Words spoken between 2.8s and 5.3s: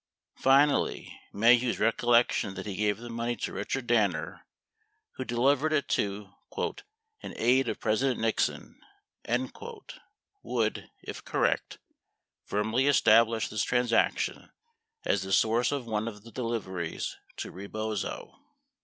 the money to Richard Danner, who